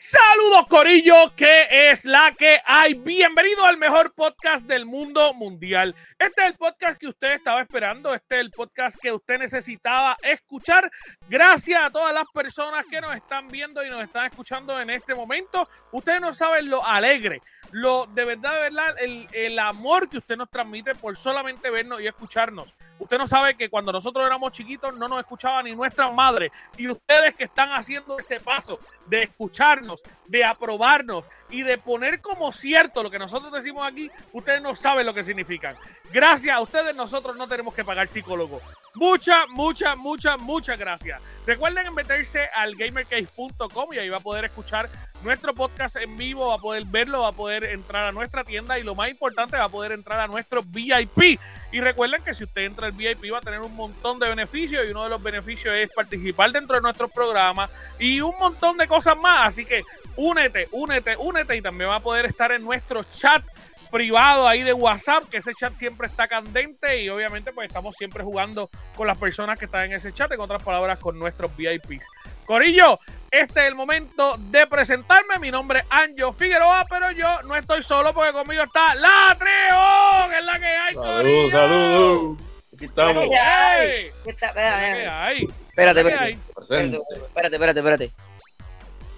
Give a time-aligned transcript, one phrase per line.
[0.00, 2.94] Saludos Corillo, que es la que hay.
[2.94, 5.92] Bienvenido al mejor podcast del mundo mundial.
[6.16, 10.16] Este es el podcast que usted estaba esperando, este es el podcast que usted necesitaba
[10.22, 10.88] escuchar.
[11.28, 15.16] Gracias a todas las personas que nos están viendo y nos están escuchando en este
[15.16, 15.68] momento.
[15.90, 20.36] Ustedes no saben lo alegre, lo de verdad, de verdad, el, el amor que usted
[20.36, 22.74] nos transmite por solamente vernos y escucharnos.
[22.98, 26.50] Usted no sabe que cuando nosotros éramos chiquitos no nos escuchaba ni nuestra madre.
[26.76, 32.52] Y ustedes que están haciendo ese paso de escucharnos, de aprobarnos y de poner como
[32.52, 35.76] cierto lo que nosotros decimos aquí, ustedes no saben lo que significan.
[36.12, 38.60] Gracias a ustedes nosotros no tenemos que pagar psicólogo.
[38.98, 41.22] Muchas, muchas, muchas, muchas gracias.
[41.46, 44.90] Recuerden meterse al gamercase.com y ahí va a poder escuchar
[45.22, 48.76] nuestro podcast en vivo, va a poder verlo, va a poder entrar a nuestra tienda
[48.76, 51.38] y lo más importante, va a poder entrar a nuestro VIP.
[51.70, 54.84] Y recuerden que si usted entra al VIP va a tener un montón de beneficios
[54.84, 58.88] y uno de los beneficios es participar dentro de nuestros programas y un montón de
[58.88, 59.46] cosas más.
[59.46, 59.84] Así que
[60.16, 63.44] únete, únete, únete y también va a poder estar en nuestro chat
[63.88, 68.22] privado ahí de WhatsApp, que ese chat siempre está candente y obviamente pues estamos siempre
[68.22, 72.06] jugando con las personas que están en ese chat, en otras palabras, con nuestros VIPs.
[72.44, 72.98] Corillo,
[73.30, 75.38] este es el momento de presentarme.
[75.38, 80.30] Mi nombre es Anjo Figueroa, pero yo no estoy solo porque conmigo está la Treo,
[80.30, 80.94] que es la que hay.
[80.94, 82.38] Saludos, saludos.
[82.74, 83.28] Aquí estamos.
[83.28, 84.10] ¿Qué hay?
[84.24, 84.46] ¿Qué está?
[84.48, 85.48] Espera, ¿Qué hay?
[85.68, 86.38] Espérate, ¿Qué espérate?
[86.54, 87.00] Presente.
[87.26, 88.12] espérate, espérate, espérate.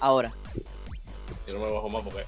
[0.01, 0.33] Ahora,
[1.47, 2.25] Yo no me bajo más porque.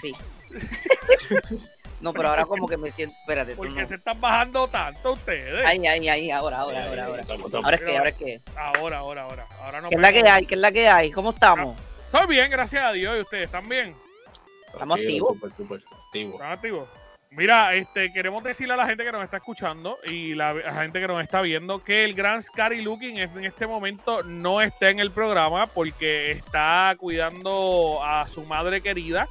[0.00, 0.14] sí.
[2.00, 3.16] No, pero ahora como que me siento.
[3.20, 3.74] Espérate, tú ¿Por no.
[3.76, 5.66] qué se están bajando tanto ustedes?
[5.66, 7.22] Ahí, ahí, ahí, ahora, ahora, ahora, ahora.
[7.62, 8.40] Ahora es que, ahora es que.
[8.56, 9.46] Ahora, ahora, ahora.
[9.62, 10.46] Ahora no ¿Qué es la que me- hay?
[10.46, 11.10] ¿Qué es la que hay?
[11.12, 11.76] ¿Cómo estamos?
[12.06, 13.16] Estoy bien, gracias a Dios.
[13.16, 13.94] ¿Y ustedes están bien?
[14.72, 15.28] Estamos activos.
[15.34, 16.34] Súper, súper activos.
[16.34, 16.88] ¿Están activos?
[17.30, 21.00] Mira, este, queremos decirle a la gente que nos está escuchando y la, la gente
[21.00, 25.00] que nos está viendo que el gran Scary Looking en este momento no está en
[25.00, 29.26] el programa porque está cuidando a su madre querida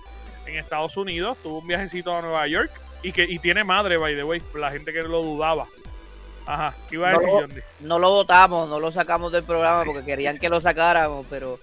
[0.46, 1.38] en Estados Unidos.
[1.44, 2.72] Tuvo un viajecito a Nueva York
[3.04, 5.66] y que y tiene madre, by the way, la gente que lo dudaba.
[6.48, 7.62] Ajá, ¿qué iba a No decir, lo- Johnny?
[7.80, 10.40] No lo votamos, no lo sacamos del programa Sí, porque sí, querían sí.
[10.40, 11.60] que lo sacáramos, pero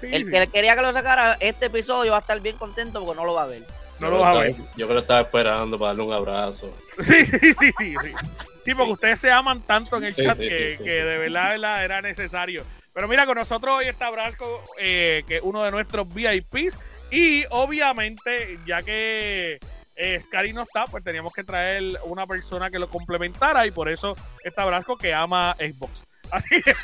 [0.00, 3.02] Sí, el sí, que quería que lo sacara, este episodio va a estar bien contento
[3.02, 3.62] porque no lo va a ver.
[3.98, 4.54] no lo vas a ver.
[4.76, 6.70] Yo que lo estaba esperando para darle un abrazo.
[7.00, 7.94] Sí, sí, sí, sí.
[8.02, 8.12] Sí,
[8.60, 10.84] Sí, porque ustedes se aman tanto en el Sí, chat sí, que, sí, sí.
[10.84, 12.62] que de verdad, de verdad era necesario.
[12.92, 16.74] Pero mira, con nosotros hoy está Brasco, eh, que es uno de nuestros VIPs.
[17.10, 19.58] Y obviamente, ya que
[19.94, 23.66] eh, Scary no está, pues teníamos que traer una persona que lo complementara.
[23.66, 26.04] Y por eso está Brasco, que ama Xbox.
[26.30, 26.74] Así que,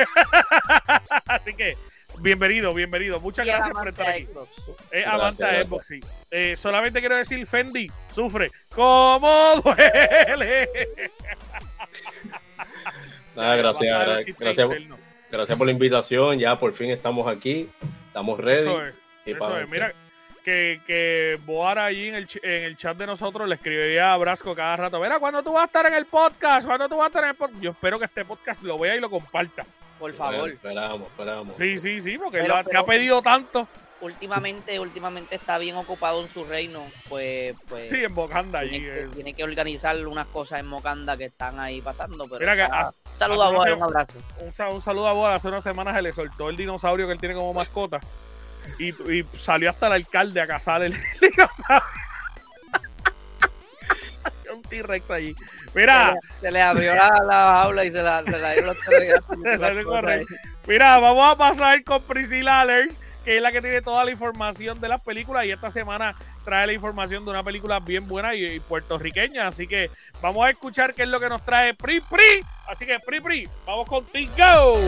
[1.26, 1.76] así que
[2.20, 3.20] bienvenido, bienvenido.
[3.20, 4.28] Muchas Y gracias por amante estar aquí.
[4.92, 5.66] Es Avanta gracias.
[5.66, 6.00] Xbox, sí.
[6.30, 8.52] Eh, solamente quiero decir, Fendi, sufre.
[8.72, 10.68] ¿Cómo duele?
[13.34, 14.04] Nada, gracias, a
[15.28, 16.38] gracias, por la invitación.
[16.38, 17.68] Ya por fin estamos aquí.
[18.06, 18.60] Estamos ready.
[18.60, 18.94] Eso es,
[19.26, 19.68] y eso es.
[19.68, 19.92] Mira,
[20.42, 24.54] que, que Boara allí en el, en el chat de nosotros le escribía a Brasco
[24.54, 26.66] cada rato, mira, ¿cuándo tú vas a estar en el podcast?
[26.66, 27.60] ¿Cuándo tú vas a estar en el podcast?
[27.62, 29.64] Yo espero que este podcast lo vea y lo comparta.
[29.98, 30.50] Por favor.
[30.50, 31.56] Esperamos, esperamos.
[31.56, 33.68] Sí, sí, sí, porque Pero- te pero- ha pedido tanto.
[34.00, 38.80] Últimamente, últimamente está bien ocupado en su reino, pues, pues Sí, en Bocanda allí.
[38.80, 39.08] tiene, que, eh.
[39.14, 42.24] tiene que organizar unas cosas en Mocanda que están ahí pasando.
[42.24, 44.18] Pero Mira que está- hace- saludos a hace una un abrazo.
[44.40, 45.36] un, un saludo a Boara.
[45.36, 48.00] Hace unas semanas se le soltó el dinosaurio que él tiene como mascota.
[48.78, 50.94] Y, y salió hasta el alcalde a cazar el
[54.52, 55.34] un T-Rex allí.
[55.74, 60.26] Mira, Se le abrió la, la jaula y se la, se la dieron los.
[60.66, 64.80] Mira, vamos a pasar con Priscilla Alers, que es la que tiene toda la información
[64.80, 66.14] de las películas y esta semana
[66.44, 69.48] trae la información de una película bien buena y, y puertorriqueña.
[69.48, 69.90] Así que
[70.20, 72.44] vamos a escuchar qué es lo que nos trae Pri Pri.
[72.68, 74.78] Así que Pri Pri, vamos contigo.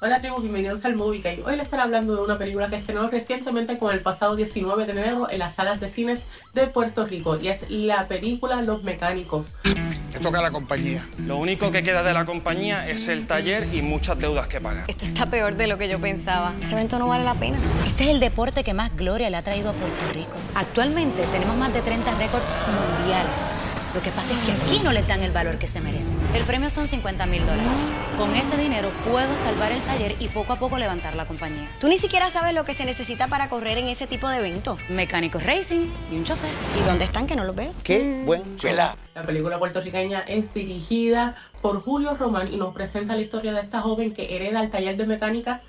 [0.00, 1.42] Hola tribus, bienvenidos al Movie Cave.
[1.44, 4.92] Hoy les estaré hablando de una película que estrenó recientemente con el pasado 19 de
[4.92, 6.22] enero en las salas de cines
[6.54, 9.56] de Puerto Rico y es la película Los Mecánicos.
[10.12, 11.04] que toca la compañía.
[11.26, 14.84] Lo único que queda de la compañía es el taller y muchas deudas que pagar.
[14.86, 16.54] Esto está peor de lo que yo pensaba.
[16.60, 17.58] Ese evento no vale la pena.
[17.84, 20.36] Este es el deporte que más gloria le ha traído a Puerto Rico.
[20.54, 22.54] Actualmente tenemos más de 30 récords
[23.00, 23.52] mundiales.
[23.94, 26.18] Lo que pasa es que aquí no les dan el valor que se merecen.
[26.34, 27.90] El premio son 50 mil dólares.
[28.18, 31.66] Con ese dinero puedo salvar el taller y poco a poco levantar la compañía.
[31.80, 34.78] Tú ni siquiera sabes lo que se necesita para correr en ese tipo de eventos.
[34.90, 36.52] Mecánicos racing y un chofer.
[36.78, 37.72] ¿Y dónde están que no los veo?
[37.82, 38.70] Qué buen show.
[38.74, 43.80] La película puertorriqueña es dirigida por Julio Román y nos presenta la historia de esta
[43.80, 45.62] joven que hereda el taller de mecánica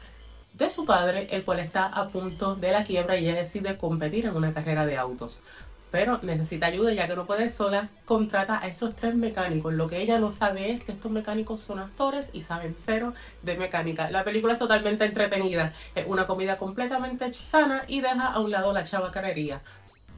[0.54, 4.26] de su padre, el cual está a punto de la quiebra y ella decide competir
[4.26, 5.42] en una carrera de autos.
[5.92, 9.74] Pero necesita ayuda ya que no puede sola, contrata a estos tres mecánicos.
[9.74, 13.58] Lo que ella no sabe es que estos mecánicos son actores y saben cero de
[13.58, 14.12] mecánica.
[14.12, 18.72] La película es totalmente entretenida, es una comida completamente sana y deja a un lado
[18.72, 19.62] la chabacanería.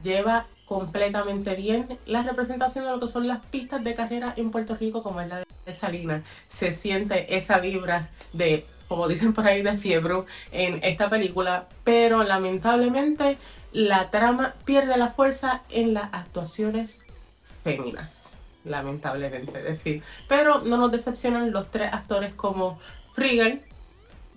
[0.02, 4.76] Lleva completamente bien la representación de lo que son las pistas de carrera en Puerto
[4.76, 6.22] Rico, como es la de Salinas.
[6.48, 12.24] Se siente esa vibra de, como dicen por ahí, de fiebre en esta película, pero
[12.24, 13.38] lamentablemente
[13.72, 17.00] la trama pierde la fuerza en las actuaciones
[17.64, 18.24] féminas.
[18.64, 20.02] Lamentablemente decir.
[20.28, 22.78] Pero no nos decepcionan los tres actores como
[23.14, 23.62] Frigel,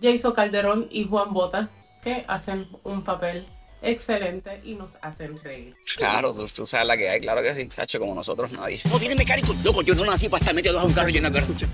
[0.01, 1.69] Jason Calderón y Juan Bota,
[2.03, 3.45] que hacen un papel
[3.81, 5.75] excelente y nos hacen reír.
[5.95, 7.67] Claro, tú, tú sabes la que hay, claro que sí.
[7.67, 8.81] Chacho, como nosotros nadie.
[8.89, 9.81] No tiene mecánico, loco.
[9.83, 11.69] Yo no nací para estar metido a un carro lleno de cartuchos.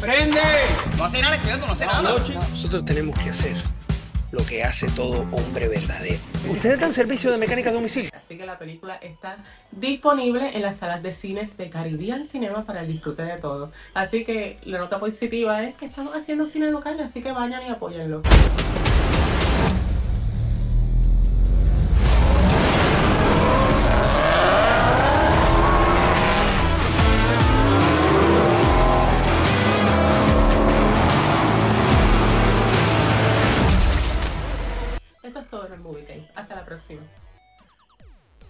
[0.00, 0.40] ¡Prende!
[0.98, 2.18] No hace nada, estudiando, no hace nada.
[2.50, 3.56] Nosotros tenemos que hacer
[4.36, 6.18] lo que hace todo hombre verdadero.
[6.50, 8.10] ¿Ustedes dan servicio de mecánica a domicilio?
[8.14, 9.38] Así que la película está
[9.72, 13.70] disponible en las salas de cines de Caribbean Cinema para el disfrute de todos.
[13.94, 17.70] Así que la nota positiva es que estamos haciendo cine local, así que vayan y
[17.70, 18.22] apóyenlo.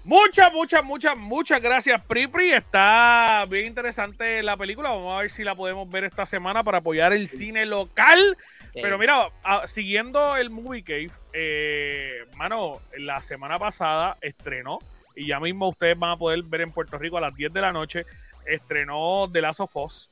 [0.07, 2.53] Muchas, muchas, muchas, muchas gracias, Pripri.
[2.53, 4.91] Está bien interesante la película.
[4.91, 8.39] Vamos a ver si la podemos ver esta semana para apoyar el cine local.
[8.73, 14.79] Pero mira, a- siguiendo el Movie Cave, eh, mano, la semana pasada estrenó,
[15.17, 17.61] y ya mismo ustedes van a poder ver en Puerto Rico a las 10 de
[17.63, 18.07] la noche,
[18.47, 20.09] estrenó The Last of Us.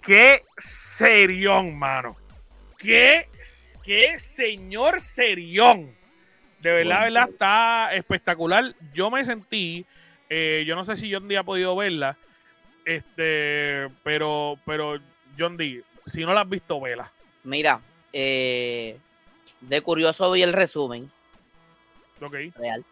[0.00, 2.14] ¡Qué serión, mano!
[2.78, 3.28] ¡Qué,
[3.82, 5.96] qué señor serión!
[6.60, 7.04] De verdad, Bueno.
[7.14, 8.74] verdad, está espectacular.
[8.94, 9.84] Yo me sentí,
[10.30, 12.16] eh, yo no sé si John D ha podido verla,
[12.84, 14.98] este, pero, pero
[15.38, 17.10] John D, si no la has visto, vela.
[17.44, 17.80] Mira,
[18.12, 18.98] eh,
[19.60, 21.10] de curioso vi el resumen
[22.20, 22.34] Ok.
[22.56, 22.84] real.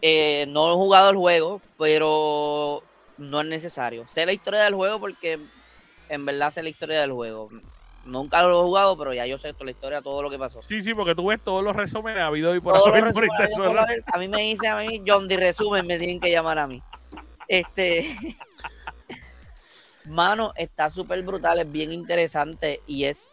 [0.00, 2.82] Eh, no he jugado el juego, pero
[3.18, 4.08] no es necesario.
[4.08, 5.38] Sé la historia del juego porque
[6.08, 7.50] en verdad sé la historia del juego.
[8.04, 10.60] Nunca lo he jugado, pero ya yo sé toda la historia, todo lo que pasó.
[10.62, 13.12] Sí, sí, porque tú ves todos los resúmenes ha habido y por Todos los haber
[13.12, 16.58] por internet, a mí me dice a mí, John de resumen, me tienen que llamar
[16.58, 16.82] a mí.
[17.46, 18.04] Este,
[20.06, 23.30] mano, está súper brutal, es bien interesante y es,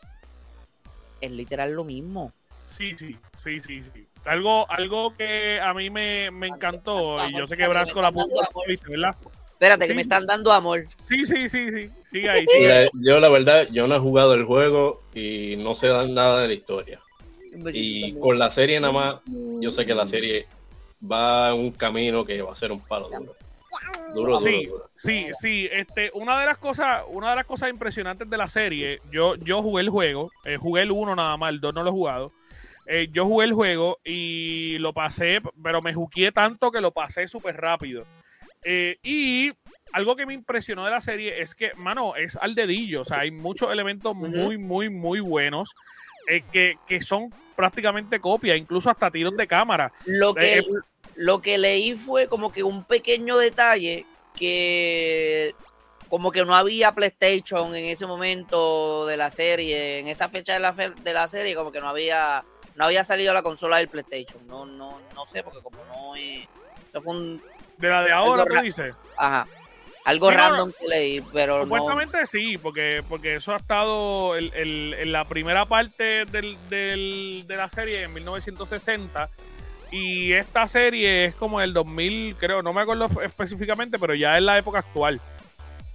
[1.19, 2.31] es literal lo mismo.
[2.67, 4.07] Sí, sí, sí, sí, sí.
[4.25, 8.29] Algo, algo que a mí me, me encantó, y yo sé que Brasco la puso,
[8.67, 9.15] ¿viste, ¿verdad?
[9.59, 10.85] Espérate, que me están dando amor.
[11.03, 11.89] Sí, sí, sí, sí.
[12.09, 12.45] Sigue ahí.
[12.47, 12.67] sigue.
[12.69, 16.47] La- yo la verdad, yo no he jugado el juego y no sé nada de
[16.47, 17.01] la historia.
[17.73, 19.15] Y con la serie nada más,
[19.59, 20.47] yo sé que la serie
[21.11, 23.35] va en un camino que va a ser un palo duro.
[24.15, 24.89] Duro, duro, Sí, duro.
[24.95, 25.67] sí, sí.
[25.69, 29.61] Este, una de las cosas, una de las cosas impresionantes de la serie, yo, yo
[29.61, 32.31] jugué el juego, eh, jugué el 1 nada más, el 2 no lo he jugado.
[32.87, 37.27] Eh, yo jugué el juego y lo pasé, pero me juqué tanto que lo pasé
[37.27, 38.05] súper rápido.
[38.63, 39.51] Eh, y
[39.93, 43.01] algo que me impresionó de la serie es que, mano, es al dedillo.
[43.01, 45.73] O sea, hay muchos elementos muy, muy, muy buenos
[46.27, 49.91] eh, que, que son prácticamente copias, incluso hasta tiros de cámara.
[50.05, 50.63] Lo que, Eh,
[51.15, 55.53] lo que leí fue como que un pequeño detalle que
[56.07, 60.59] como que no había PlayStation en ese momento de la serie, en esa fecha de
[60.59, 62.43] la, fe- de la serie, como que no había
[62.75, 64.47] no había salido la consola del PlayStation.
[64.47, 66.47] No, no, no sé, porque como no es.
[66.89, 67.43] Eso fue un.
[67.79, 68.93] De la de ahora, tú dices.
[69.17, 69.47] Ajá.
[70.05, 71.63] Algo Sí, no, random que leí, pero no.
[71.63, 77.43] Supuestamente sí, porque, porque eso ha estado el- el- en la primera parte del, del-
[77.47, 79.29] de la serie en 1960
[79.91, 84.43] y esta serie es como el 2000, creo, no me acuerdo específicamente, pero ya es
[84.43, 85.19] la época actual.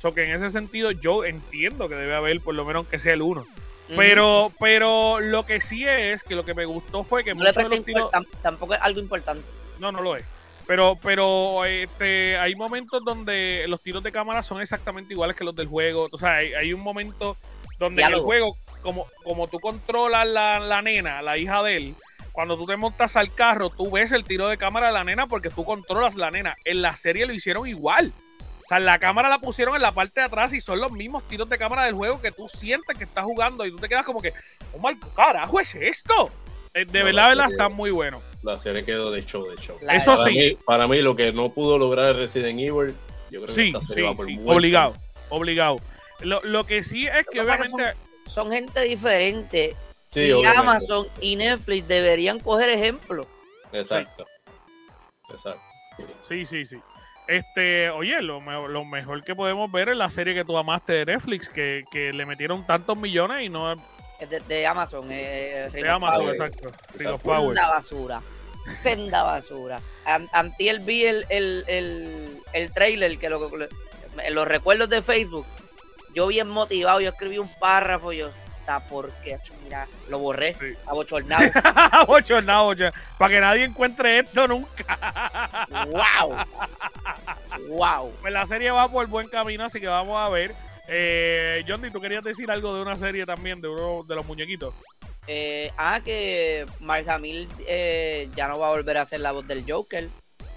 [0.00, 3.14] So que en ese sentido yo entiendo que debe haber por lo menos que sea
[3.14, 3.40] el 1.
[3.40, 3.96] Ujú.
[3.96, 7.56] Pero, pero lo que sí es que lo que me gustó fue que No muchos
[7.56, 8.10] de los tiros-
[8.42, 9.42] tampoco es algo importante.
[9.78, 10.24] no, no lo es.
[10.66, 15.54] Pero, pero este, hay momentos donde los tiros de cámara son exactamente iguales que los
[15.54, 16.08] del juego.
[16.10, 17.36] O sea, hay, hay un momento
[17.78, 21.94] donde en el juego, como, como tú controlas la, la nena, la hija de él,
[22.32, 25.26] cuando tú te montas al carro, tú ves el tiro de cámara de la nena
[25.26, 26.56] porque tú controlas la nena.
[26.64, 28.12] En la serie lo hicieron igual.
[28.64, 31.22] O sea, la cámara la pusieron en la parte de atrás y son los mismos
[31.28, 34.06] tiros de cámara del juego que tú sientes que estás jugando y tú te quedas
[34.06, 34.32] como que,
[34.72, 36.30] oh my carajo, es esto.
[36.74, 38.20] Eh, de No, verdad, está muy bueno.
[38.42, 39.76] La serie quedó de show, de show.
[39.80, 40.36] La- Eso para sí.
[40.36, 42.94] Mí, para mí, lo que no pudo lograr Resident Evil,
[43.30, 44.94] yo creo que Sí, esta sí, serie va por sí, obligado,
[45.28, 45.78] obligado.
[46.20, 47.98] Lo, lo que sí es que Lo que pasa es que obviamente...
[48.26, 49.76] Son gente diferente.
[50.12, 50.58] Sí, y obviamente.
[50.60, 53.26] Amazon y Netflix deberían coger ejemplo.
[53.72, 54.24] Exacto.
[55.30, 55.60] Exacto.
[56.28, 56.78] Sí, sí, sí.
[57.28, 60.92] Este, oye, lo, me- lo mejor que podemos ver es la serie que tú amaste
[60.92, 63.74] de Netflix, que, que le metieron tantos millones y no
[64.30, 65.06] de, de Amazon.
[65.10, 66.34] Eh, de Amazon, Power.
[66.34, 66.70] exacto.
[66.98, 67.46] Ring of Power.
[67.56, 68.22] Senda basura.
[68.72, 69.80] Senda basura.
[70.04, 73.50] An- Antier vi el, el, el, el trailer, que lo,
[74.30, 75.46] los recuerdos de Facebook.
[76.14, 78.28] Yo bien motivado, yo escribí un párrafo, yo,
[78.60, 80.72] está porque, mira, lo borré, Sí.
[80.86, 81.42] abochornado.
[82.06, 85.66] Bochornado, bochornado, para que nadie encuentre esto nunca.
[85.88, 86.36] ¡Wow!
[87.68, 88.12] ¡Wow!
[88.20, 90.54] Pues la serie va por buen camino, así que vamos a ver.
[90.88, 94.74] Eh, Johnny, tú querías decir algo de una serie también, de uno de los muñequitos.
[95.26, 99.46] Eh, ah, que Mark Hamill eh, ya no va a volver a ser la voz
[99.46, 100.08] del Joker.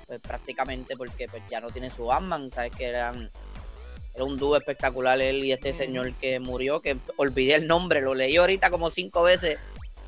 [0.05, 2.49] Pues prácticamente porque pues, ya no tiene su Batman.
[2.53, 3.29] Sabes que eran,
[4.13, 8.13] era un dúo espectacular él y este señor que murió, que olvidé el nombre, lo
[8.13, 9.57] leí ahorita como cinco veces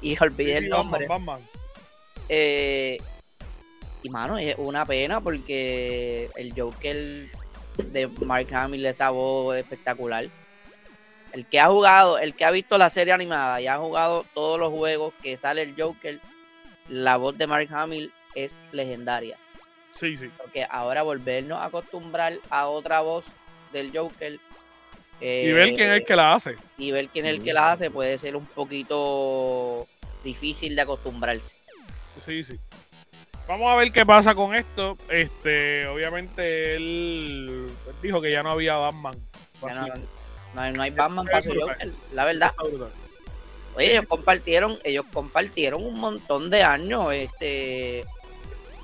[0.01, 1.07] y olvidé Sí, el nombre.
[1.07, 1.49] Batman, Batman.
[2.29, 2.97] Eh,
[4.03, 7.29] y mano, es una pena porque el Joker
[7.85, 10.27] de Mark Hamill, esa voz espectacular.
[11.33, 14.59] El que ha jugado, el que ha visto la serie animada y ha jugado todos
[14.59, 16.17] los juegos que sale el Joker,
[16.87, 19.37] la voz de Mark Hamill es legendaria.
[19.99, 20.29] Sí, sí.
[20.37, 23.25] Porque ahora volvernos a acostumbrar a otra voz
[23.73, 24.39] del Joker
[25.21, 26.55] Y ver quién es el que la hace.
[26.77, 29.85] y ver quién es el que la hace puede ser un poquito
[30.23, 31.55] difícil de acostumbrarse.
[32.25, 32.57] Sí, sí.
[33.49, 34.95] Vamos a ver qué pasa con esto.
[35.09, 37.67] Este, obviamente él
[37.99, 39.15] dijo que ya no había Batman.
[39.59, 39.67] No,
[40.53, 41.49] no hay, no hay Batman para su.
[41.59, 42.53] Joker, la verdad.
[43.75, 48.05] Oye, ellos compartieron, ellos compartieron un montón de años, este,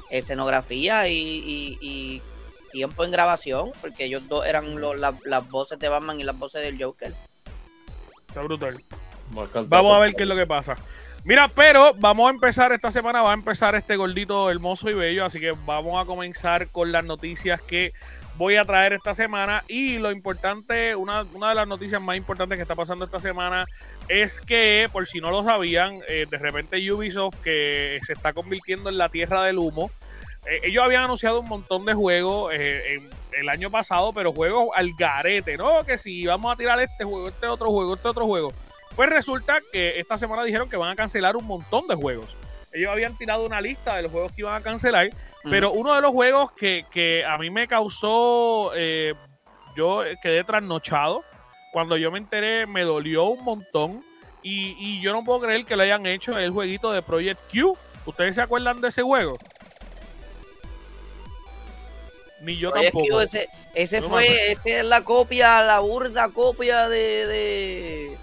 [0.10, 2.22] escenografía y, y- y
[2.72, 6.38] tiempo en grabación, porque ellos dos eran los- la- las voces de Batman y las
[6.40, 7.14] voces del Joker.
[8.28, 8.84] Está brutal.
[9.70, 10.76] Vamos a ver qué es lo que pasa.
[11.26, 15.26] Mira, pero vamos a empezar esta semana, va a empezar este gordito hermoso y bello,
[15.26, 17.94] así que vamos a comenzar con las noticias que
[18.38, 22.58] voy a traer esta semana y lo importante, una, una de las noticias más importantes
[22.58, 23.66] que está pasando esta semana
[24.08, 28.90] es que, por si no lo sabían, eh, de repente Ubisoft que se está convirtiendo
[28.90, 29.90] en la tierra del humo,
[30.46, 34.70] eh, ellos habían anunciado un montón de juegos eh, en- el año pasado, pero juegos
[34.76, 35.84] al garete, ¿no?
[35.84, 38.54] Que si vamos a tirar este juego, este otro juego, este otro juego.
[38.96, 42.36] Pues resulta que esta semana dijeron que van a cancelar un montón de juegos.
[42.72, 45.10] Ellos habían tirado una lista de los juegos que iban a cancelar,
[45.44, 49.14] pero uno de los juegos que, que a mí me causó, eh,
[49.76, 51.24] yo quedé trasnochado.
[51.72, 54.04] Cuando yo me enteré, me dolió un montón.
[54.42, 57.78] Y, y yo no puedo creer que lo hayan hecho el jueguito de Project Q.
[58.06, 59.38] ¿Ustedes se acuerdan de ese juego?
[62.42, 63.08] Ni yo Oye, tampoco.
[63.08, 68.18] Q, ese, ese No fue, ese es la copia, la burda copia de, de,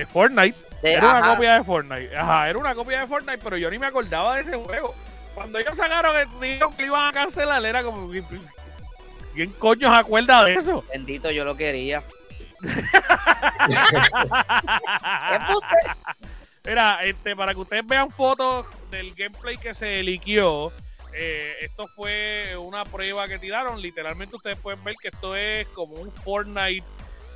[0.00, 0.56] De Fortnite.
[0.82, 2.16] de- era una copia de Fortnite.
[2.16, 4.94] Ajá, era una copia de Fortnite, pero yo ni me acordaba de ese juego.
[5.34, 8.10] Cuando ellos sacaron el dijeron que iban a cancelar, era como.
[9.34, 10.82] ¿Quién coño se acuerda de eso?
[10.92, 12.02] Bendito, yo lo quería.
[16.64, 20.72] Era, este, para que ustedes vean fotos del gameplay que se liquió.
[21.12, 23.80] eh, esto fue una prueba que tiraron.
[23.80, 26.84] Literalmente ustedes pueden ver que esto es como un Fortnite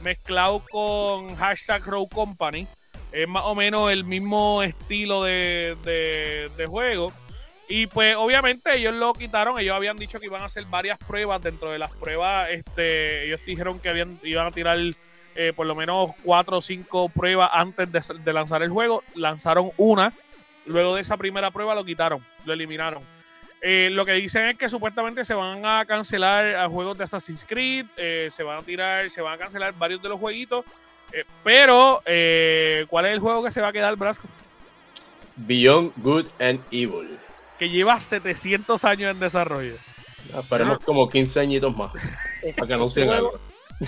[0.05, 2.67] mezclado con hashtag Row Company.
[3.11, 7.13] Es más o menos el mismo estilo de, de- juego.
[7.69, 9.59] Y pues obviamente ellos lo quitaron.
[9.59, 11.43] Ellos habían dicho que iban a hacer varias pruebas.
[11.43, 14.79] Dentro de las pruebas, este, ellos dijeron que habían, iban a tirar
[15.37, 17.89] eh, por lo menos cuatro o cinco pruebas antes
[18.25, 19.03] de lanzar el juego.
[19.15, 20.13] Lanzaron una.
[20.67, 23.03] Luego de esa primera prueba lo quitaron, lo eliminaron.
[23.67, 27.45] Eh, lo que dicen es que supuestamente se van a cancelar a juegos de Assassin's
[27.49, 30.65] Creed, eh, se van a tirar, se van a cancelar varios de los jueguitos.
[31.13, 34.29] eh, pero, eh, ¿cuál es el juego que se va a quedar, Brasco?
[35.37, 37.19] Beyond Good and Evil.
[37.59, 39.75] Que lleva 700 años en desarrollo.
[40.39, 41.93] Esperemos como 15 añitos más.
[42.43, 43.39] Es- Para que anuncien algo.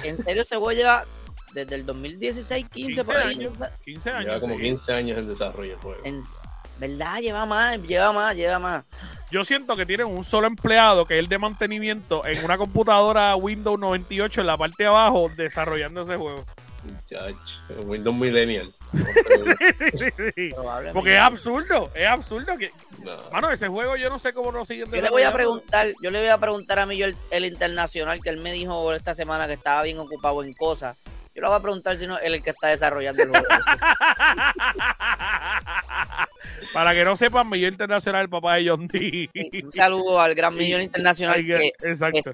[0.03, 1.05] En serio, ese juego lleva
[1.53, 3.35] desde el 2016, 15, 15 por ahí.
[3.37, 3.53] años.
[3.85, 4.41] 15 Lleva años.
[4.41, 4.63] como sí.
[4.63, 6.01] 15 años en desarrollo el juego.
[6.05, 6.23] En-
[6.79, 7.21] ¿Verdad?
[7.21, 8.85] Lleva más, lleva más, lleva más.
[9.31, 13.35] Yo siento que tienen un solo empleado que es el de mantenimiento en una computadora
[13.35, 16.45] Windows 98 en la parte de abajo desarrollando ese juego.
[17.85, 18.73] Windows Millennial.
[19.75, 20.51] sí, sí, sí, sí.
[20.93, 22.71] Porque es absurdo, es absurdo que.
[23.33, 26.11] Mano, ese juego yo no sé cómo lo siguen Yo le voy a preguntar, yo
[26.11, 29.47] le voy a preguntar a mí el, el internacional que él me dijo esta semana
[29.47, 30.97] que estaba bien ocupado en cosas.
[31.35, 33.45] Yo le voy a preguntar si no él es el que está desarrollando el juego.
[36.77, 39.31] Para que no sepan, Millón Internacional, el papá de John D.
[39.65, 42.33] Un saludo al gran Millón Internacional que Exacto.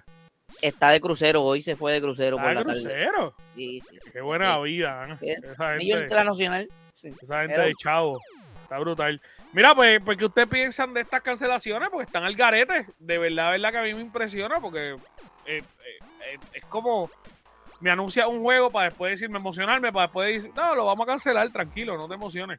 [0.60, 3.36] está de crucero, hoy se fue de crucero por ¿Ah, la crucero?
[3.54, 5.16] Sí, sí, Qué buena vida.
[5.20, 5.36] ¿eh?
[5.44, 6.68] Esa Millón gente, Internacional.
[6.92, 7.14] sí.
[7.22, 8.20] esa gente de chavo.
[8.64, 9.20] Está brutal.
[9.52, 11.88] Mira, pues, pues, ¿qué ustedes piensan de estas cancelaciones?
[11.88, 12.86] Porque están al garete.
[12.98, 14.98] De verdad, verdad que a mí me impresiona porque eh,
[15.46, 15.62] eh,
[16.32, 17.08] eh, es como
[17.78, 21.12] me anuncia un juego para después decirme emocionarme, para después decir, no, lo vamos a
[21.12, 22.58] cancelar, tranquilo, no te emociones.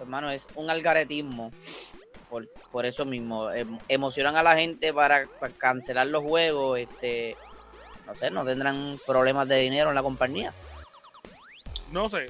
[0.00, 1.52] Hermano, es un algaretismo.
[2.30, 6.78] Por, por eso mismo, em- emocionan a la gente para, para cancelar los juegos.
[6.80, 7.36] Este,
[8.06, 10.52] no sé, no tendrán problemas de dinero en la compañía.
[11.92, 12.26] No sé.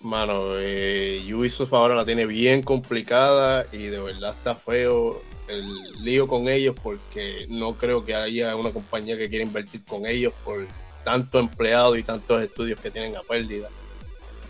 [0.00, 6.28] Mano, eh, Ubisoft ahora la tiene bien complicada y de verdad está feo el lío
[6.28, 10.66] con ellos porque no creo que haya una compañía que quiera invertir con ellos por
[11.04, 13.68] tanto empleado y tantos estudios que tienen a pérdida.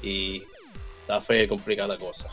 [0.02, 0.42] Y
[1.08, 2.28] está fea y complicada cosa.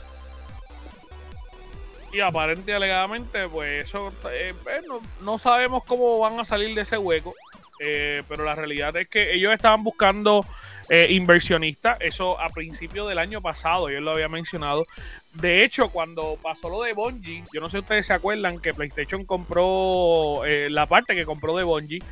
[2.12, 4.82] Y aparente y alegadamente, pues eso, eh, eh,
[5.22, 7.34] no, sabemos cómo van a salir de ese hueco.
[7.80, 10.46] eh, pero la realidad es que ellos estaban buscando
[10.90, 11.98] eh, inversionistas.
[12.02, 14.86] Eso a principio del año pasado, yo lo había mencionado.
[15.34, 18.74] De hecho, cuando pasó lo de Bungie, yo no sé si ustedes se acuerdan que
[18.74, 22.04] PlayStation compró la parte que compró de Bungie.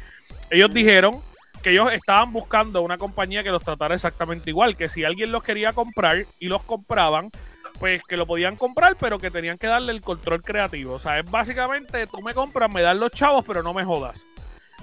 [0.49, 1.21] Ellos dijeron
[1.63, 5.43] que ellos estaban buscando una compañía que los tratara exactamente igual, que si alguien los
[5.43, 7.31] quería comprar y los compraban,
[7.79, 10.93] pues que lo podían comprar, pero que tenían que darle el control creativo.
[10.93, 14.25] O sea, es básicamente, tú me compras, me das los chavos, pero no me jodas.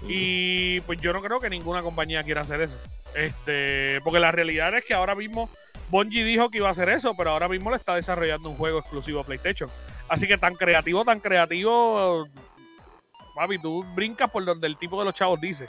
[0.08, 2.76] Y pues yo no creo que ninguna compañía quiera hacer eso.
[3.14, 5.50] Este, porque la realidad es que ahora mismo
[5.90, 8.78] Bungie dijo que iba a hacer eso, pero ahora mismo le está desarrollando un juego
[8.78, 9.68] exclusivo a PlayStation.
[10.08, 12.26] Así que tan creativo, tan creativo,
[13.34, 15.68] papi, tú brincas por donde el tipo de los chavos dice.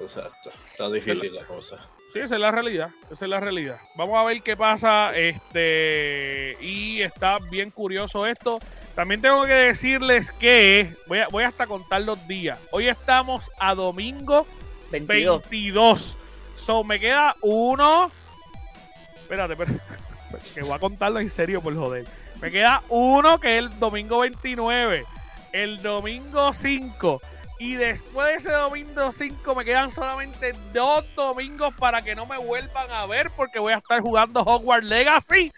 [0.00, 0.50] Exacto.
[0.70, 1.76] Está difícil la cosa.
[2.12, 2.90] Sí, esa es la realidad.
[3.10, 3.78] Esa es la realidad.
[3.94, 5.16] Vamos a ver qué pasa.
[5.16, 6.56] Este.
[6.60, 8.58] Y está bien curioso esto.
[8.94, 10.94] También tengo que decirles que.
[11.06, 12.58] Voy, a, voy hasta contar los días.
[12.70, 14.46] Hoy estamos a domingo
[14.90, 15.48] 22.
[15.48, 16.16] 22.
[16.56, 18.10] So, me queda uno.
[19.22, 19.80] Espérate, espérate.
[20.54, 22.06] Que voy a contarlo en serio, por joder.
[22.40, 25.04] Me queda uno que es el domingo 29.
[25.52, 27.22] El domingo 5.
[27.62, 32.36] Y después de ese domingo 5 me quedan solamente dos domingos para que no me
[32.36, 35.52] vuelvan a ver porque voy a estar jugando Hogwarts Legacy.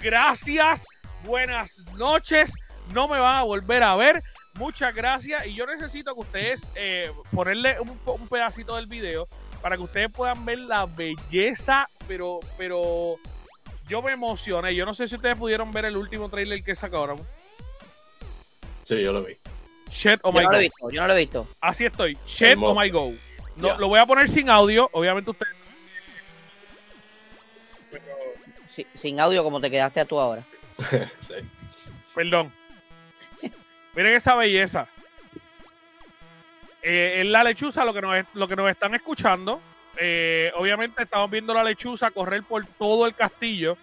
[0.00, 0.86] Gracias,
[1.24, 2.54] buenas noches.
[2.94, 4.22] No me van a volver a ver.
[4.60, 5.44] Muchas gracias.
[5.44, 9.26] Y yo necesito que ustedes eh, ponerle un, un pedacito del video
[9.60, 13.16] para que ustedes puedan ver la belleza, pero, pero
[13.88, 14.72] yo me emocioné.
[14.76, 17.20] Yo no sé si ustedes pudieron ver el último trailer que sacaron.
[18.84, 19.36] Sí, yo lo vi.
[19.90, 21.48] Shit, oh yo my no lo he visto, yo no lo he visto.
[21.60, 22.16] Así estoy.
[22.40, 22.72] Hermoso.
[22.72, 23.12] oh my god.
[23.56, 23.76] No.
[23.78, 24.88] Lo voy a poner sin audio.
[24.92, 25.54] Obviamente ustedes.
[28.68, 30.42] Si- sin audio como te quedaste tú ahora.
[31.26, 31.34] sí.
[32.14, 32.52] Perdón.
[33.94, 34.86] Miren esa belleza.
[36.82, 39.60] Eh, es la lechuza lo que nos, lo que nos están escuchando.
[39.98, 43.76] Eh, obviamente estamos viendo la lechuza correr por todo el castillo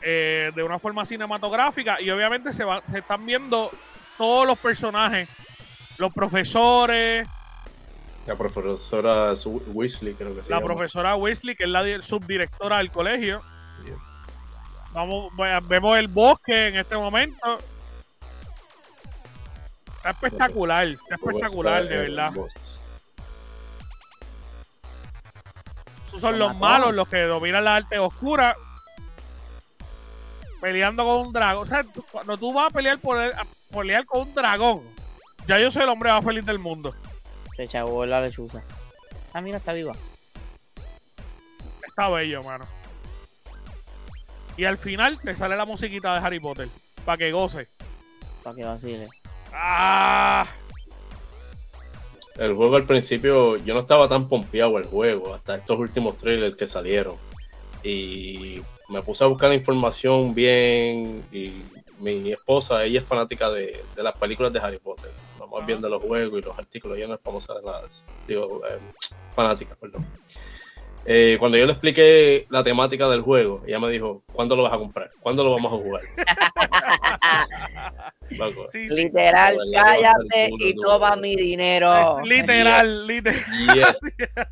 [0.00, 3.70] eh, de una forma cinematográfica y obviamente se, va- se están viendo
[4.18, 5.28] todos los personajes,
[5.98, 7.26] los profesores,
[8.26, 10.66] La profesora Weasley, creo que se la llama.
[10.74, 13.42] profesora Weasley, que es la di- subdirectora del colegio.
[14.92, 17.58] Vamos, ve- vemos el bosque en este momento.
[19.96, 22.32] Está espectacular, está espectacular, de verdad.
[26.06, 28.54] Esos son Lo los malos, los que dominan la arte oscura.
[30.60, 31.62] Peleando con un dragón.
[31.64, 34.82] O sea, cuando tú vas a pelear por a pelear con un dragón,
[35.46, 36.94] ya yo soy el hombre más feliz del mundo.
[37.56, 38.62] Se chavó la lechuza.
[39.32, 39.92] Ah, mira, está viva.
[41.86, 42.64] Está bello, mano.
[44.56, 46.68] Y al final te sale la musiquita de Harry Potter.
[47.04, 47.68] Para que goce.
[48.42, 49.08] Para que vacile.
[49.52, 50.46] ¡Ah!
[52.38, 56.56] El juego al principio, yo no estaba tan pompeado el juego, hasta estos últimos trailers
[56.56, 57.16] que salieron.
[57.82, 61.24] Y me puse a buscar información bien.
[61.32, 61.62] Y
[62.02, 65.10] mi esposa, ella es fanática de, de las películas de Harry Potter.
[65.38, 67.82] Vamos viendo los juegos y los artículos, ella no es famosa de nada.
[68.26, 68.78] Digo, eh,
[69.34, 70.04] fanática, perdón.
[71.04, 74.72] Eh, cuando yo le expliqué la temática del juego, ella me dijo, ¿cuándo lo vas
[74.72, 75.10] a comprar?
[75.20, 76.02] ¿Cuándo lo vamos a jugar?
[78.38, 78.94] Loco, Sí, sí.
[78.94, 82.20] Literal, cállate y toma mi dinero.
[82.24, 83.40] Literal, literal.
[83.74, 83.98] Yes,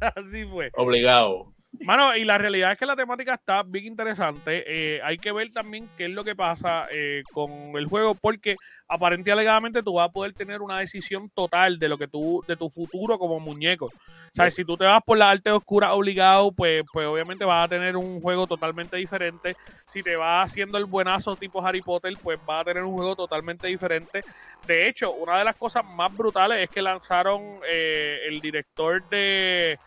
[0.17, 0.71] Así fue.
[0.77, 1.53] obligado.
[1.83, 4.65] Mano, y la realidad es que la temática está bien interesante.
[4.67, 8.57] Eh, hay que ver también qué es lo que pasa eh, con el juego, porque
[8.87, 12.57] aparentemente alegadamente tú vas a poder tener una decisión total de lo que tú, de
[12.57, 13.87] tu futuro como muñeco.
[13.87, 17.65] O sea, si tú te vas por la arte oscura obligado, pues, pues obviamente vas
[17.65, 19.57] a tener un juego totalmente diferente.
[19.87, 23.17] Si te vas haciendo el buenazo tipo Harry Potter, pues vas a tener un juego
[23.17, 24.21] totalmente diferente.
[24.67, 29.79] De hecho, una de las cosas más brutales es que lanzaron eh, el director de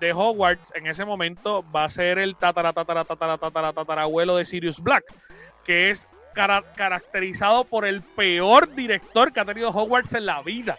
[0.00, 4.46] de Hogwarts en ese momento va a ser el tatara, tatara, tatara, tatara, tatarabuelo de
[4.46, 5.04] Sirius Black,
[5.64, 10.78] que es caracterizado por el peor director que ha tenido Hogwarts en la vida.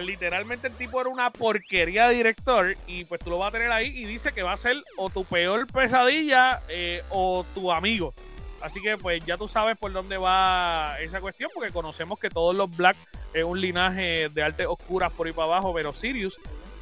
[0.00, 3.72] literalmente el tipo era una porquería de director y pues tú lo vas a tener
[3.72, 8.14] ahí y dice que va a ser o tu peor pesadilla eh, o tu amigo.
[8.60, 12.54] Así que pues ya tú sabes por dónde va esa cuestión porque conocemos que todos
[12.54, 12.96] los Black
[13.32, 16.38] es un linaje de artes oscuras por ahí para abajo, pero Sirius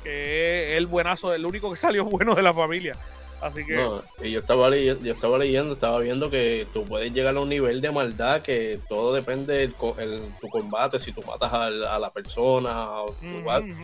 [0.06, 2.96] que es el buenazo, el único que salió bueno de la familia.
[3.42, 3.74] Así que.
[3.74, 7.80] yo estaba leyendo, yo estaba leyendo, estaba viendo que tú puedes llegar a un nivel
[7.80, 13.14] de maldad que todo depende de tu combate, si tú matas a, la persona, o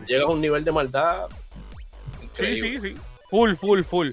[0.07, 1.27] llegas a un nivel de maldad.
[2.33, 2.95] Sí, sí, sí.
[3.29, 4.11] Full, full, full.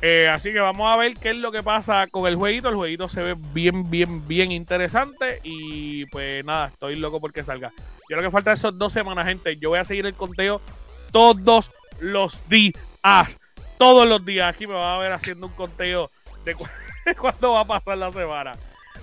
[0.00, 2.68] Eh, así que vamos a ver qué es lo que pasa con el jueguito.
[2.68, 5.38] El jueguito se ve bien, bien, bien interesante.
[5.44, 7.72] Y pues nada, estoy loco porque salga.
[8.10, 9.56] Yo lo que falta son dos semanas, gente.
[9.58, 10.60] Yo voy a seguir el conteo
[11.12, 11.70] todos
[12.00, 12.74] los días.
[13.78, 14.52] Todos los días.
[14.52, 16.10] Aquí me va a ver haciendo un conteo
[16.44, 16.56] de,
[17.14, 18.54] cuándo va a pasar la semana.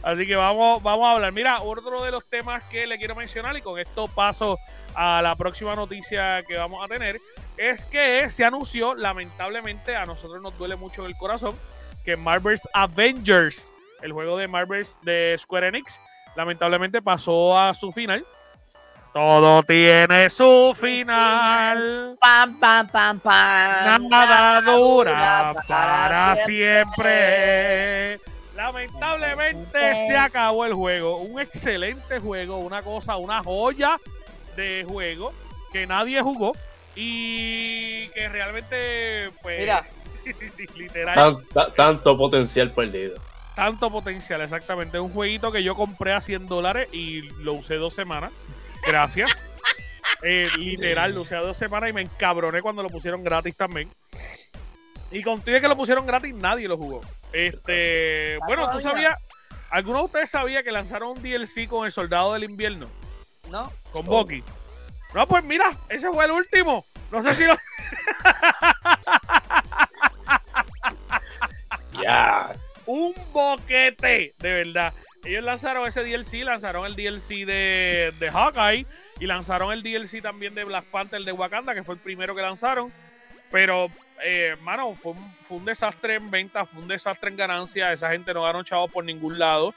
[0.02, 1.32] Así que vamos, vamos a hablar.
[1.32, 4.58] Mira, otro de los temas que le quiero mencionar, y con esto paso
[4.96, 7.20] a la próxima noticia que vamos a tener,
[7.58, 11.54] es que se anunció, lamentablemente, a nosotros nos duele mucho en el corazón,
[12.06, 16.00] que Marvel's Avengers, el juego de Marvel's de Square Enix,
[16.38, 18.26] lamentablemente pasó a su final.
[19.14, 22.16] Todo tiene su final.
[22.22, 24.08] Pam, pam, pam, pam.
[24.08, 28.20] Nada dura para, siempre.
[28.56, 31.18] Lamentablemente se acabó el juego.
[31.18, 33.98] Un excelente juego, una cosa, una joya
[34.56, 35.34] de juego
[35.72, 36.54] que nadie jugó
[36.96, 39.86] y que realmente, pues, Mira.
[40.76, 41.38] literal.
[41.76, 43.20] tanto potencial perdido.
[43.56, 45.00] Tanto potencial, exactamente.
[45.00, 48.32] Un jueguito que yo compré a 100 dólares y lo usé dos semanas.
[48.86, 49.30] Gracias.
[50.22, 53.90] Eh, literal, lo usé dos semanas y me encabroné cuando lo pusieron gratis también.
[55.12, 57.02] Y contigo que lo pusieron gratis, nadie lo jugó.
[57.32, 59.18] Este, bueno, tú sabías,
[59.70, 62.88] ¿alguno de ustedes sabía que lanzaron un DLC con el Soldado del Invierno?
[63.50, 63.72] No.
[63.92, 64.44] Con Bucky.
[65.14, 66.86] No, pues mira, ese fue el último.
[67.12, 67.56] No sé si lo.
[72.02, 72.56] Ya.
[72.86, 74.94] Un boquete, de verdad.
[75.24, 78.86] Ellos lanzaron ese DLC, lanzaron el DLC de, Hawkeye
[79.20, 82.42] y lanzaron el DLC también de Black Panther de Wakanda, que fue el primero que
[82.42, 82.92] lanzaron.
[83.52, 83.90] Pero,
[84.24, 85.14] eh, mano, fue
[85.50, 87.92] un, desastre en venta, fue un desastre en ganancia.
[87.92, 89.74] Esa gente no ganó chavos por ningún lado.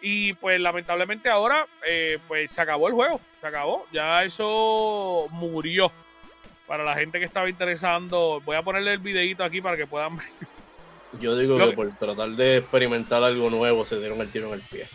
[0.00, 3.86] Y pues lamentablemente ahora, eh, pues se acabó el juego, se acabó.
[3.92, 5.92] Ya eso murió.
[6.66, 10.16] Para la gente que estaba interesando, voy a ponerle el videito aquí para que puedan
[10.16, 10.28] ver.
[11.20, 14.60] Yo digo que, por tratar de experimentar algo nuevo se dieron el tiro en el
[14.60, 14.86] pie.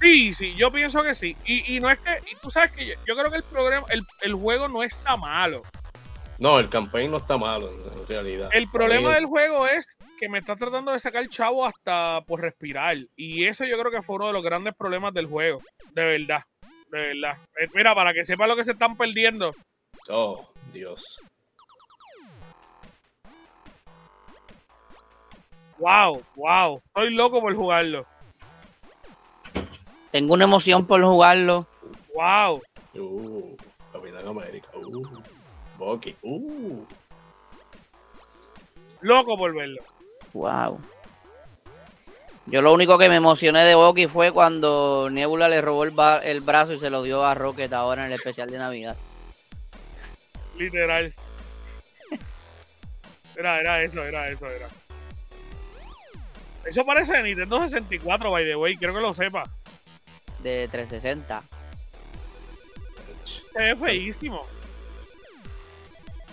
[0.00, 1.36] Sí, sí, yo pienso que sí.
[1.44, 3.86] Y, no es que, y tú sabes que yo, creo que el programa,
[4.20, 5.62] el, juego no está malo.
[6.38, 8.48] No, el campaign no está malo, en realidad.
[8.52, 12.40] El problema del juego es que me está tratando de sacar el chavo hasta por
[12.40, 12.96] respirar.
[13.16, 15.60] Y eso yo creo que fue uno de los grandes problemas del juego.
[15.94, 16.44] De verdad.
[16.90, 17.38] De verdad.
[17.60, 19.52] Eh, mira, para que sepa lo que se están perdiendo.
[20.08, 21.18] Oh, Dios.
[25.78, 26.82] Wow, wow.
[26.86, 28.06] Estoy loco por jugarlo.
[30.10, 31.66] Tengo una emoción por jugarlo.
[32.14, 32.62] Wow.
[32.94, 33.56] Uh,
[33.92, 34.68] Capitán América.
[34.74, 35.06] Uh,
[35.76, 36.16] Bucky.
[36.22, 36.84] Uh.
[39.00, 39.82] Loco por verlo.
[40.32, 40.80] Wow.
[42.46, 46.40] Yo lo único que me emocioné de Bucky fue cuando Nebula le robó el, el
[46.40, 48.96] brazo y se lo dio a Rocket ahora en el especial de Navidad.
[50.56, 51.12] Literal.
[53.36, 54.66] Era, era eso, era eso, era.
[56.68, 59.44] Eso parece de Nintendo 64, by the way, quiero que lo sepa.
[60.40, 61.42] De 360.
[63.52, 64.46] Se ve feísimo.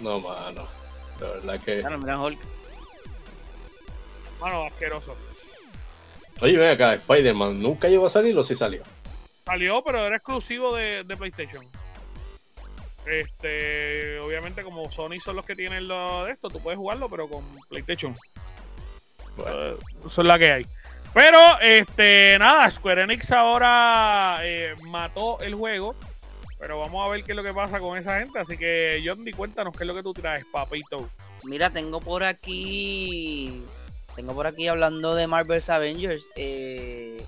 [0.02, 0.68] No, mano.
[1.20, 1.82] De verdad que.
[1.82, 2.40] Mano, mira Hulk.
[4.42, 5.16] Mano, asqueroso.
[6.42, 8.84] Oye, ven acá, Spider-Man, ¿nunca llegó a salir o sí salió?
[9.46, 11.66] Salió, pero era exclusivo de, de PlayStation.
[13.06, 17.30] Este, obviamente, como Sony son los que tienen lo de esto, tú puedes jugarlo, pero
[17.30, 18.14] con PlayStation.
[19.36, 19.78] Bueno.
[20.06, 20.66] Eso es la que hay.
[21.14, 25.96] Pero, este, nada, Square Enix ahora eh, mató el juego.
[26.60, 28.40] Pero vamos a ver qué es lo que pasa con esa gente.
[28.40, 31.08] Así que, John, di cuéntanos qué es lo que tú traes, papito.
[31.44, 33.64] Mira, tengo por aquí.
[34.16, 36.30] Tengo por aquí hablando de Marvel's Avengers.
[36.36, 37.24] Eh,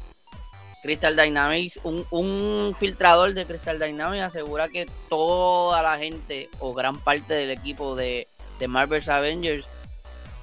[0.82, 6.98] Crystal Dynamics, un, un filtrador de Crystal Dynamics asegura que toda la gente o gran
[7.00, 8.28] parte del equipo de,
[8.60, 9.68] de Marvel's Avengers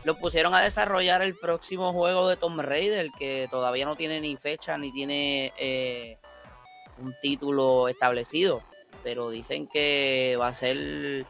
[0.04, 4.36] lo pusieron a desarrollar el próximo juego de Tomb Raider, que todavía no tiene ni
[4.36, 6.18] fecha ni tiene eh,
[6.98, 8.62] un título establecido.
[9.02, 11.26] Pero dicen que va a ser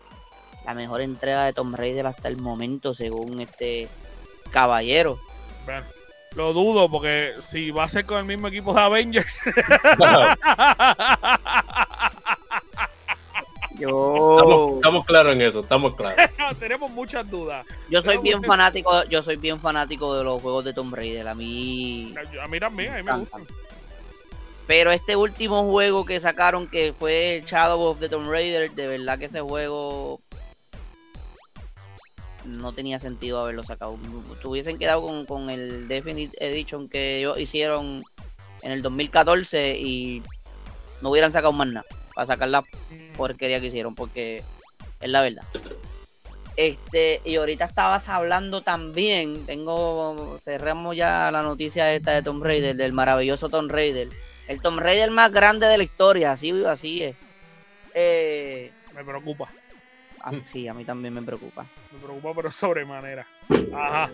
[0.64, 3.88] la mejor entrega de Tomb Raider hasta el momento, según este
[4.50, 5.18] caballero.
[5.64, 5.84] Bueno,
[6.34, 9.40] lo dudo, porque si va a ser con el mismo equipo de Avengers.
[13.90, 16.18] Yo Estamos, estamos claros en eso, estamos claros.
[16.58, 17.64] Tenemos muchas dudas.
[17.90, 21.28] Yo soy bien usted- fanático, yo soy bien fanático de los juegos de Tomb Raider.
[21.28, 23.46] A mí A mí también, a mí me gustan.
[24.66, 28.86] Pero este último juego que sacaron, que fue el Shadow of the Tomb Raider, de
[28.86, 30.20] verdad que ese juego
[32.46, 33.98] no tenía sentido haberlo sacado.
[34.42, 38.02] Tuviesen quedado con, con el Definite Edition que ellos hicieron
[38.62, 40.22] en el 2014 y
[41.00, 42.62] no hubieran sacado más nada para sacar la
[43.14, 44.42] porquería que hicieron, porque
[45.00, 45.44] es la verdad.
[46.56, 52.76] Este, y ahorita estabas hablando también, tengo, cerramos ya la noticia esta de Tomb Raider,
[52.76, 54.08] del maravilloso Tomb Raider.
[54.46, 57.16] El Tomb Raider más grande de la historia, así, así es.
[57.94, 59.48] Eh, Me preocupa.
[60.20, 61.66] a- sí, a mí también me preocupa.
[61.92, 63.26] Me preocupa, pero sobremanera.
[63.74, 64.10] Ajá.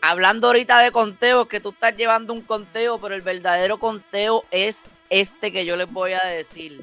[0.00, 4.80] Hablando ahorita de conteos, que tú estás llevando un conteo, pero el verdadero conteo es
[5.10, 6.80] este que yo les voy a decir.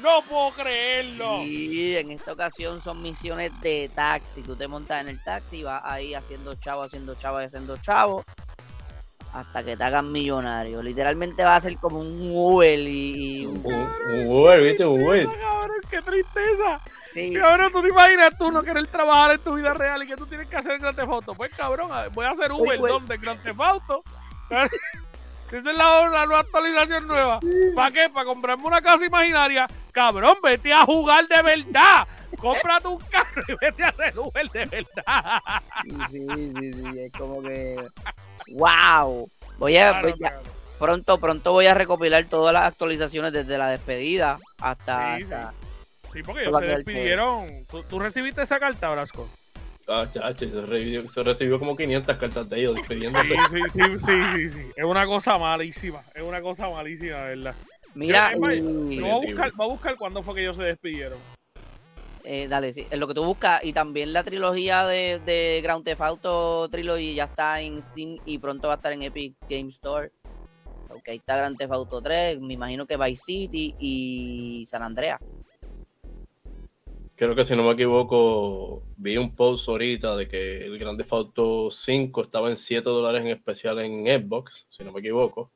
[0.00, 1.44] No puedo creerlo.
[1.44, 4.42] Y en esta ocasión son misiones de taxi.
[4.42, 8.24] Tú te montas en el taxi y vas ahí haciendo chavo, haciendo chavo, haciendo chavo.
[9.34, 10.82] Hasta que te hagan millonario.
[10.82, 14.86] Literalmente va a ser como un Uber y, un- Un, Uber, ¿viste?
[14.86, 15.26] Un Uber.
[15.40, 16.80] Cabrón, qué tristeza.
[17.12, 17.32] Sí.
[17.34, 20.26] Cabrón, tú te imaginas tú no querer trabajar en tu vida real y que tú
[20.26, 21.34] tienes que hacer Grand Theft Auto.
[21.34, 22.92] Pues cabrón, voy a hacer Uber güey.
[22.92, 24.02] donde Grand Theft Auto.
[25.50, 27.40] Esa es la, la nueva actualización nueva.
[27.74, 28.10] ¿Para qué?
[28.10, 29.66] Para comprarme una casa imaginaria.
[29.92, 32.06] Cabrón, vete a jugar de verdad.
[32.38, 35.40] Cómprate un carro y vete a hacer Uber de verdad.
[36.10, 36.26] Sí,
[36.60, 37.76] sí, sí, es como que.
[38.52, 39.28] ¡Wow!
[39.58, 39.90] Voy a.
[39.90, 40.42] Claro, voy a- claro.
[40.78, 45.18] pronto, pronto voy a recopilar todas las actualizaciones desde la despedida hasta.
[45.18, 45.32] Sí, sí.
[45.34, 45.54] hasta-
[46.12, 47.46] Sí, porque ellos se despidieron.
[47.70, 49.28] ¿Tú, tú recibiste esa carta, Brasco?
[49.86, 53.26] Ah, chacho, se recibió, se recibió como 500 cartas de ellos despidiéndose.
[53.28, 54.70] Sí, sí, sí, sí, sí, sí.
[54.76, 56.00] Es una cosa malísima.
[56.14, 57.54] Es una cosa malísima, verdad.
[57.94, 60.62] Mira, Yo- y- yo voy a buscar, voy a buscar cuándo fue que ellos se
[60.62, 61.18] despidieron.
[62.24, 63.64] Eh, dale, sí, es lo que tú buscas.
[63.64, 68.38] Y también la trilogía de, de Grand Theft Auto Trilogy ya está en Steam y
[68.38, 70.10] pronto va a estar en Epic Game Store.
[70.90, 75.20] Ok, ahí está Grand Theft Auto 3, me imagino que Vice City y San Andreas.
[77.14, 81.12] Creo que si no me equivoco, vi un post ahorita de que el Grand Theft
[81.12, 85.50] Auto 5 estaba en 7 dólares en especial en Xbox, si no me equivoco.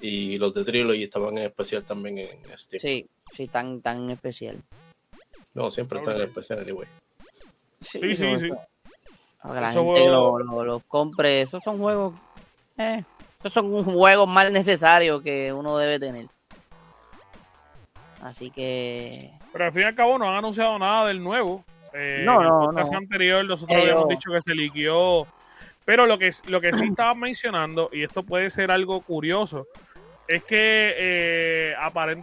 [0.00, 2.80] Y los de Trilogy estaban en especial también en Steam.
[2.80, 4.62] Sí, sí, tan, tan especial.
[5.54, 6.86] No, siempre están en especial, anyway.
[7.80, 8.50] Sí, sí, sí.
[9.42, 11.40] Para que la Esos gente lo, juegos- lo- compre.
[11.40, 12.14] Esos son juegos.
[12.76, 13.02] Eh,
[13.38, 16.26] esos son juegos más necesarios que uno debe tener.
[18.22, 19.30] Así que.
[19.52, 21.64] Pero al fin y al cabo no han anunciado nada del nuevo.
[21.92, 22.96] Eh, No, en el no, no.
[22.98, 25.26] anterior nosotros Ellos- habíamos dicho que se liquió.
[25.84, 29.66] Pero lo que, lo que sí estaban mencionando, y esto puede ser algo curioso,
[30.30, 31.74] es que eh,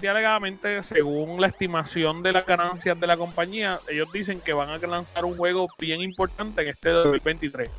[0.02, 4.70] y alegadamente, según la estimación de las ganancias de la compañía, ellos dicen que van
[4.70, 7.70] a lanzar un juego bien importante en este 2023.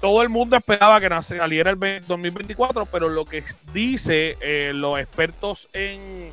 [0.00, 4.98] Todo el mundo esperaba que saliera el ve- 2024, pero lo que dice eh, los
[4.98, 6.32] expertos en,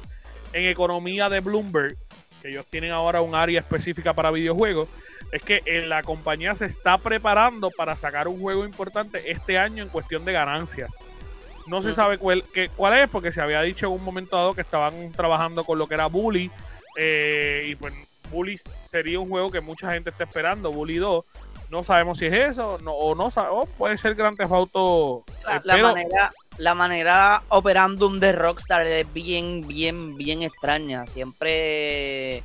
[0.53, 1.95] en economía de Bloomberg,
[2.41, 4.89] que ellos tienen ahora un área específica para videojuegos,
[5.31, 9.83] es que eh, la compañía se está preparando para sacar un juego importante este año
[9.83, 10.97] en cuestión de ganancias.
[11.67, 14.53] No se sabe cuál, que- cuál es, porque se había dicho en un momento dado
[14.53, 16.49] que estaban trabajando con lo que era Bully.
[16.97, 17.93] eh, y pues
[18.31, 21.23] Bully sería un juego que mucha gente está esperando, Bully 2.
[21.69, 25.23] No sabemos si es eso no, o no sa- o puede ser Grand Theft Auto.
[25.45, 31.07] La, eh, la pero- manera, la manera operandum de Rockstar es bien, bien, bien extraña.
[31.07, 32.43] Siempre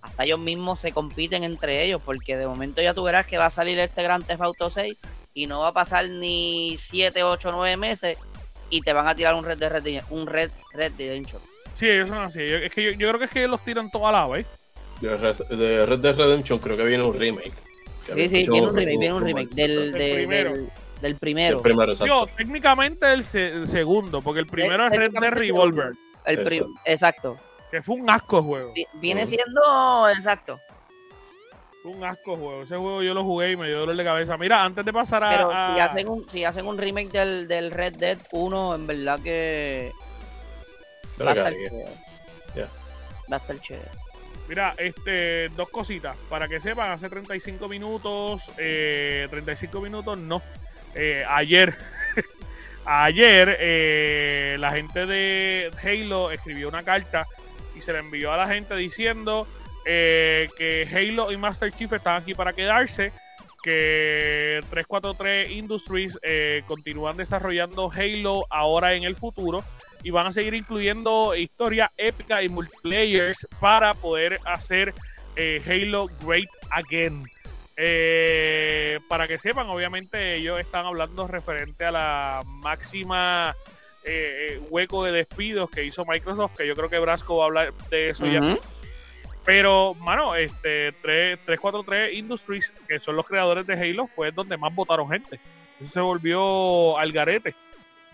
[0.00, 3.46] hasta ellos mismos se compiten entre ellos, porque de momento ya tú verás que va
[3.46, 4.98] a salir este Grand Theft Auto 6
[5.34, 8.18] y no va a pasar ni 7, 8, 9 meses
[8.76, 10.20] y te van a tirar un Red Dead Redemption.
[10.20, 11.40] Un Red, Red Redemption.
[11.74, 12.38] Sí, ellos son así.
[12.46, 14.46] Yo- es que yo, yo creo que es que los tiran todo a la vez.
[15.00, 17.52] De Red, de Red Dead Redemption creo que viene un remake.
[18.12, 20.52] Sí, sí, viene un remake, viene un remake del, Del del, primero.
[20.52, 20.68] del,
[21.00, 21.56] del primero.
[21.56, 22.04] El primero, exacto.
[22.14, 25.92] Digo, técnicamente el, se- el segundo, porque el primero es Red Dead Revolver.
[26.26, 27.38] El prim- exacto.
[27.70, 28.72] Que fue un asco de juego.
[28.74, 30.60] Vi- Viene siendo exacto.
[31.84, 32.62] Un asco juego.
[32.62, 34.38] Ese juego yo lo jugué y me dio dolor de cabeza.
[34.38, 35.30] Mira, antes de pasar a.
[35.30, 39.20] Pero si hacen un, si hacen un remake del, del Red Dead 1, en verdad
[39.22, 39.92] que
[41.20, 41.52] va a estar.
[43.30, 43.88] Va a estar chévere.
[44.48, 46.16] Mira, este, dos cositas.
[46.28, 50.42] Para que sepan, hace 35 minutos, eh, 35 minutos no.
[50.94, 51.74] Eh, ayer,
[52.84, 57.26] ayer, eh, la gente de Halo escribió una carta
[57.74, 59.46] y se la envió a la gente diciendo
[59.84, 63.12] eh, que Halo y Master Chief están aquí para quedarse.
[63.62, 69.64] Que 343 Industries eh, continúan desarrollando Halo ahora en el futuro
[70.02, 74.92] y van a seguir incluyendo historia épica y multiplayers para poder hacer
[75.34, 77.24] eh, Halo Great Again.
[77.76, 83.56] Eh, para que sepan, obviamente ellos están hablando referente a la máxima
[84.04, 87.46] eh, eh, hueco de despidos que hizo Microsoft, que yo creo que Brasco va a
[87.46, 88.58] hablar de eso ya.
[89.44, 94.74] Pero, mano, este 3, 343 Industries, que son los creadores de Halo, fue donde más
[94.74, 95.38] votaron gente.
[95.80, 97.54] Eso se volvió al garete.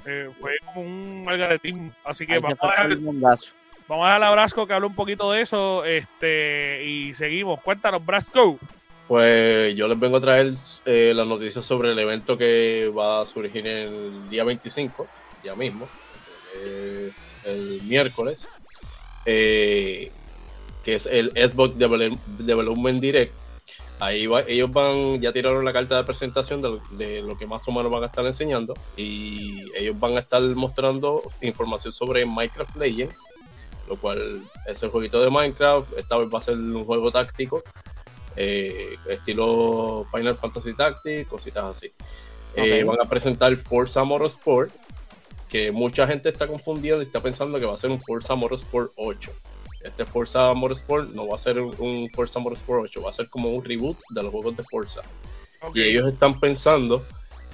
[0.06, 1.92] Eh, fue como un algaretismo.
[2.04, 5.42] Así que vamos a, dejar, vamos a dejar a Brasco que hable un poquito de
[5.42, 7.60] eso este y seguimos.
[7.60, 8.58] Cuéntanos, Brasco.
[9.06, 13.26] Pues yo les vengo a traer eh, las noticias sobre el evento que va a
[13.26, 15.06] surgir el día 25,
[15.42, 15.88] ya mismo,
[16.54, 17.12] es
[17.44, 18.46] el miércoles,
[19.26, 20.12] eh,
[20.84, 23.32] que es el Xbox Devel- Development Direct.
[23.98, 27.46] Ahí va- ellos van, ya tiraron la carta de presentación de lo, de lo que
[27.46, 32.24] más o menos van a estar enseñando y ellos van a estar mostrando información sobre
[32.24, 33.14] Minecraft Legends,
[33.88, 37.62] lo cual es el jueguito de Minecraft, esta vez va a ser un juego táctico
[38.36, 41.92] eh, estilo Final Fantasy Tactics, cositas así.
[42.56, 44.72] Eh, van a presentar Forza Motorsport,
[45.48, 48.92] que mucha gente está confundiendo y está pensando que va a ser un Forza Motorsport
[48.96, 49.30] 8.
[49.82, 53.28] Este Forza Motorsport no va a ser un, un Forza Motorsport 8, va a ser
[53.30, 55.00] como un reboot de los juegos de Forza.
[55.74, 57.04] Y ellos están pensando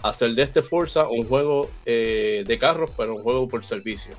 [0.02, 4.12] hacer de este Forza un juego eh, de carros, pero un juego por servicio.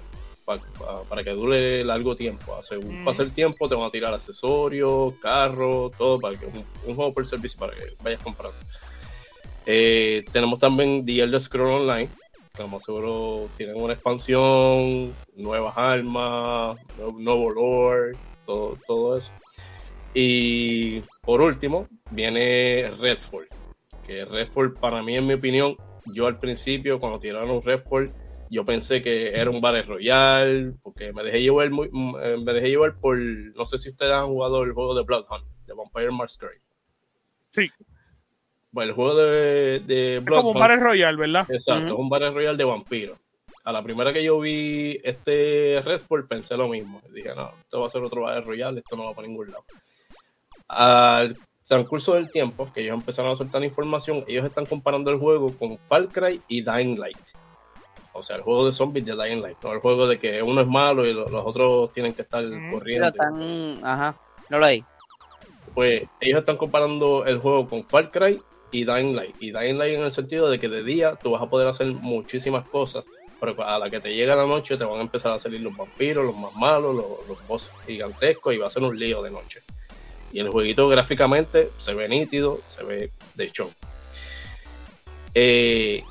[0.46, 2.58] pa- pa- para que dure largo tiempo.
[2.64, 3.06] Según Mm.
[3.06, 7.14] pasa el tiempo, te van a tirar accesorios, carros, todo, para que un, un juego
[7.14, 8.56] por servicio para que vayas comprando.
[9.66, 12.08] Eh, tenemos también The Elder Scrolls Online,
[12.66, 19.32] más seguro tienen una expansión, nuevas armas, nuevo, lore, todo, todo eso.
[20.14, 23.48] Y por último, viene Redfall.
[24.06, 28.12] Que Redfall, para mí, en mi opinión, yo al principio, cuando tiraron Redfall,
[28.50, 32.70] yo pensé que era un Battle Royale, porque me dejé llevar muy, eh, me dejé
[32.70, 36.62] llevar por, no sé si ustedes han jugado el juego de Bloodhunt, de Vampire Masquerade.
[37.52, 37.70] Sí.
[38.72, 41.46] Bueno, el juego de, de Es como un Battle Royale, ¿verdad?
[41.50, 43.18] Exacto, es un Battle Royale de vampiros.
[43.64, 47.02] A la primera que yo vi este Redfall pensé lo mismo.
[47.14, 49.64] Dije, no, esto va a ser otro Battle Royale, esto no va para ningún lado.
[50.68, 51.36] Al
[51.68, 55.78] transcurso del tiempo, que ellos empezaron a soltar información, ellos están comparando el juego con
[55.90, 57.18] Far Cry y Dying Light.
[58.14, 60.62] O sea, el juego de zombies de Dying Light, no el juego de que uno
[60.62, 63.08] es malo y lo- los otros tienen que estar corriendo.
[63.10, 64.18] están, ajá,
[64.50, 64.84] no lo hay.
[65.76, 68.40] Pues ellos están comparando el juego con Far Cry
[68.72, 69.36] y Dying Light.
[69.40, 71.88] Y Dying Light en el sentido de que de día tú vas a poder hacer
[71.88, 73.06] muchísimas cosas,
[73.40, 75.76] pero a la que te llega la noche te van a empezar a salir los
[75.76, 79.32] vampiros, los más malos, los, los bosses gigantescos y va a ser un lío de
[79.32, 79.62] noche.
[80.32, 83.72] Y el jueguito gráficamente se ve nítido, se ve de show.
[85.34, 86.04] Eh,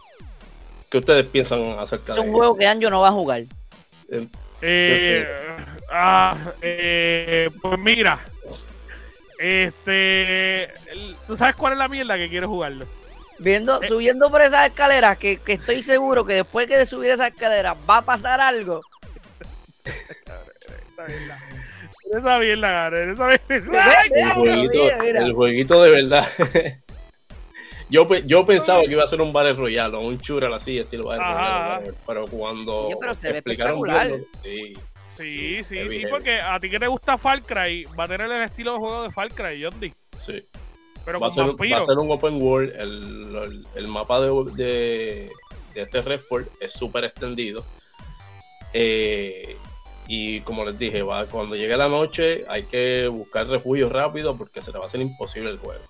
[0.90, 3.45] ¿Qué ustedes piensan acerca Es un de juego que Anjo no va a jugar.
[4.09, 4.27] Eh,
[4.62, 5.27] Eh,
[5.90, 8.19] ah, eh, pues mira,
[9.38, 10.72] este,
[11.27, 12.87] ¿tú sabes cuál es la mierda que quiero jugarlo?
[13.38, 17.33] Viendo, subiendo por esas escaleras, que, que estoy seguro que después que de subir esas
[17.33, 18.81] escaleras va a pasar algo.
[19.85, 21.38] Esa mierda,
[22.16, 23.85] esa mierda, Gabriel, esa mierda.
[23.85, 24.11] ¡Ay!
[24.14, 25.25] el, jueguito, mira, mira.
[25.25, 26.29] el jueguito de verdad.
[27.90, 31.09] yo, yo pensaba que iba a ser un Battle Royale o un shooter así, estilo
[31.09, 31.25] Battle.
[31.25, 34.72] Royale, pero cuando Oye, pero se ve explicaron bien sí,
[35.17, 36.11] Sí, sí, Heavy, sí, heavy.
[36.11, 39.03] porque a ti que te gusta Far Cry, va a tener el estilo de juego
[39.05, 39.93] de Far Cry, D.
[40.19, 40.45] sí.
[41.05, 42.75] Pero Va con ser, va a ser un open world.
[42.75, 45.31] El, el- el mapa de, de,
[45.73, 47.64] de este Redfall es súper extendido.
[48.73, 49.57] Eh,
[50.09, 54.61] y como les dije, va, cuando llegue la noche hay que buscar refugio rápido porque
[54.62, 55.81] se le va a hacer imposible el juego.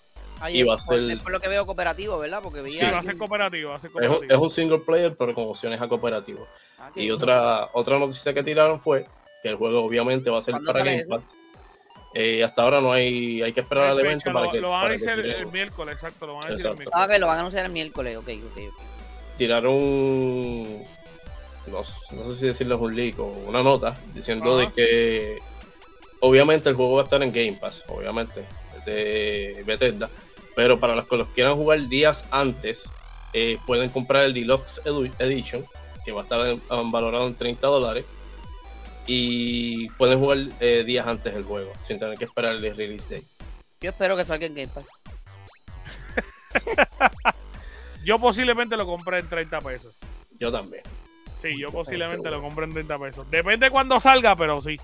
[0.41, 2.41] Ahí Y va a ser- es por lo que veo cooperativo, ¿verdad?
[2.43, 4.35] Porque Sí, va a ser cooperativo, va a ser Es un, cooperativo.
[4.35, 6.47] es un single player, pero con opciones a cooperativo.
[6.79, 9.07] Ah, Y otra, otra noticia que tiraron fue
[9.47, 11.05] que el juego obviamente va a ser ¿Cuándo para Game?
[11.05, 11.32] Pass.
[12.14, 14.86] Eh, hasta ahora no hay, hay que esperar al evento lo, para que, lo van
[14.86, 16.72] a decir el, miércoles, exacto, lo van a decir Exacto.
[16.72, 17.05] el miércoles.
[17.05, 18.82] Ah, que lo van a anunciar el miércoles, ok, ok, ok.
[19.36, 20.78] tiraron
[21.66, 25.38] no, no sé si decirles un leak o una nota, diciendo de que
[26.20, 28.42] obviamente el juego va a estar en Game Pass, obviamente,
[28.86, 30.09] de Bethesda,
[30.55, 32.88] pero para los que los quieran jugar días antes,
[33.34, 35.66] eh, pueden comprar el Deluxe Edition,
[36.05, 36.57] que va a estar
[36.90, 38.07] valorado en 30 dólares,
[39.07, 43.26] y pueden jugar eh, días antes el juego, sin tener que esperar el release date.
[43.80, 44.88] Yo espero que salga en Game Pass.
[48.04, 49.94] yo posiblemente lo compré en 30 pesos.
[50.38, 50.82] Yo también.
[51.40, 53.30] Sí, yo posiblemente lo compré en 30 pesos.
[53.30, 54.78] Depende de cuándo salga, pero sí.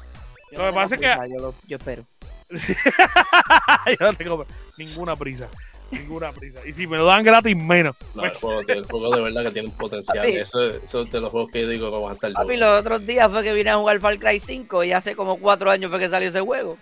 [0.52, 1.16] lo que pasa es que.
[1.30, 2.04] Yo, yo espero.
[2.50, 4.46] yo no tengo
[4.76, 5.48] ninguna prisa.
[5.93, 6.61] Ninguna prisa.
[6.66, 7.95] Y si me lo dan gratis, menos.
[8.14, 10.24] No, el, juego, el juego de verdad que tiene un potencial.
[10.26, 12.32] Eso, eso, es de los juegos que yo digo que van a estar.
[12.32, 15.38] Papi, los otros días fue que vine a jugar Far Cry 5 y hace como
[15.38, 16.78] cuatro años fue que salió ese juego.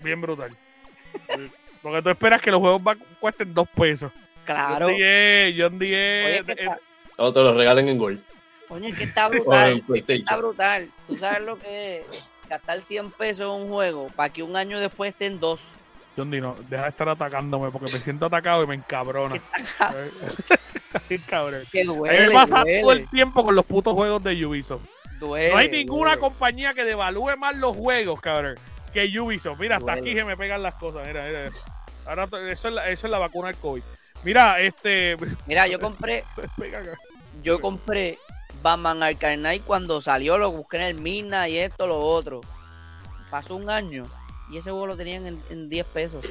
[0.00, 0.56] Bien brutal.
[1.82, 2.82] Porque tú esperas que los juegos
[3.20, 4.12] cuesten dos pesos.
[4.44, 4.86] Claro.
[4.86, 6.46] John 10.
[7.18, 8.20] No te lo regalen en Gold.
[8.68, 9.82] Coño, es que está brutal.
[10.06, 10.88] está brutal.
[11.06, 12.04] Tú sabes lo que es
[12.48, 15.68] gastar 100 pesos en un juego para que un año después estén dos.
[16.18, 19.40] John no, deja de estar atacándome porque me siento atacado y me encabrona.
[21.08, 21.62] Qué cabrón.
[21.70, 24.82] Que duele, me pasa todo el tiempo con los putos juegos de Ubisoft.
[25.20, 28.56] Duele, no hay ninguna compañía que devalúe más los juegos, cabrón,
[28.92, 29.60] que Ubisoft.
[29.60, 31.06] Mira, hasta aquí se me pegan las cosas.
[31.06, 31.50] Mira, mira.
[32.04, 33.82] Ahora eso es la, eso es la vacuna del COVID.
[34.24, 35.16] Mira, este.
[35.46, 36.24] Mira, yo compré.
[37.44, 38.18] yo compré
[38.60, 42.40] Batman Arkham Knight cuando salió, lo busqué en el Mina y esto, lo otro.
[43.30, 44.06] Pasó un año
[44.50, 46.24] y ese juego lo tenían en, 10 pesos.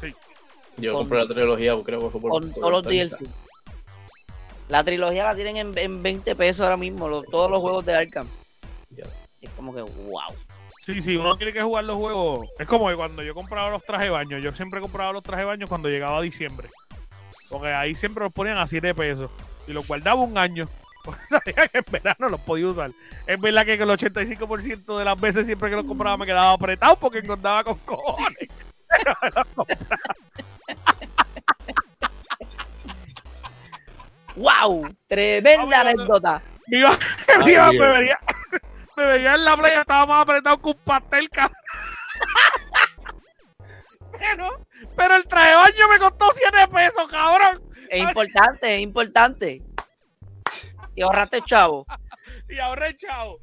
[0.00, 0.14] Sí.
[0.76, 2.30] Yo compré la trilogía, creo que fue por.
[2.30, 3.28] Con todos los DLC.
[4.68, 8.26] La trilogía la tienen en, en 20 pesos ahora mismo, todos los juegos de Arkham.
[9.40, 10.32] Es como que, wow.
[10.84, 12.48] Sí, sí, uno tiene que jugar los juegos.
[12.58, 15.42] Es como que cuando yo compraba los trajes de baño, yo siempre compraba los trajes
[15.42, 16.68] de baño cuando llegaba a diciembre.
[17.50, 19.30] Porque ahí siempre los ponían a 7 pesos.
[19.66, 20.68] Y los guardaba un año.
[21.04, 22.92] Porque sabía que en verano los podía usar.
[23.26, 26.96] Es verdad que el 85% de las veces siempre que los compraba me quedaba apretado
[26.96, 28.48] porque encontraba con cojones.
[28.88, 29.16] Pero
[34.36, 34.96] ¡Wow!
[35.08, 36.42] Tremenda anécdota.
[36.68, 36.96] Viva,
[37.44, 38.18] viva, me vería,
[38.96, 41.56] me veía en la playa, estaba más apretado que un pastel, cabrón.
[44.18, 47.62] pero, pero el traje de baño me costó 7 pesos, cabrón.
[47.90, 49.62] Es importante, es importante.
[50.94, 51.86] Y ahorraste chavo.
[52.48, 53.38] y ahorré chavo.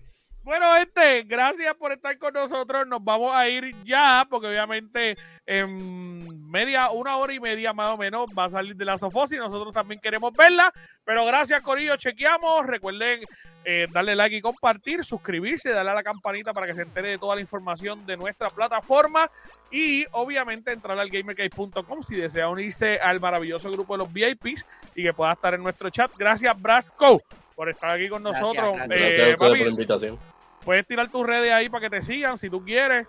[0.49, 2.87] Bueno, este, gracias por estar con nosotros.
[2.87, 7.97] Nos vamos a ir ya, porque obviamente en media, una hora y media más o
[7.97, 10.73] menos va a salir de la Sofos y nosotros también queremos verla.
[11.05, 11.97] Pero gracias, Corillo.
[11.97, 12.65] Chequeamos.
[12.65, 13.21] Recuerden
[13.63, 17.19] eh, darle like y compartir, suscribirse, darle a la campanita para que se entere de
[17.19, 19.29] toda la información de nuestra plataforma.
[19.69, 25.03] Y obviamente entrar al gamercase.com si desea unirse al maravilloso grupo de los VIPs y
[25.03, 26.11] que pueda estar en nuestro chat.
[26.17, 27.21] Gracias, Brasco
[27.59, 28.77] por estar aquí con nosotros.
[28.87, 30.17] Gracias, eh, por la invitación.
[30.63, 33.07] Puedes tirar tus redes ahí para que te sigan si tú quieres.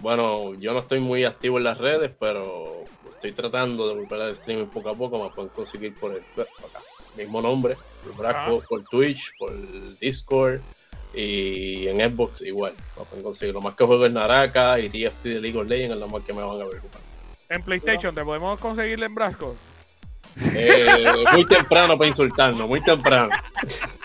[0.00, 2.84] Bueno, yo no estoy muy activo en las redes, pero
[3.14, 5.22] estoy tratando de volver al streaming poco a poco.
[5.22, 6.22] Me pueden conseguir por el
[7.16, 7.76] mismo nombre,
[8.68, 9.52] por Twitch, por
[10.00, 10.60] Discord
[11.14, 12.74] y en Xbox igual.
[12.98, 13.54] Me pueden conseguir.
[13.54, 16.22] Lo más que juego es Naraka y TFT de League of Legends es lo más
[16.22, 16.80] que me van a ver.
[17.48, 19.56] En PlayStation, ¿te podemos conseguirle en Brasco?
[20.54, 23.28] Eh, muy temprano para insultarnos, muy temprano.